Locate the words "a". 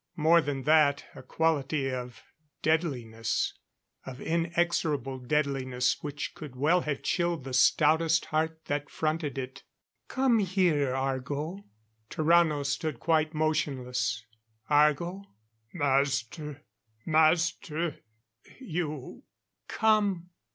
1.13-1.21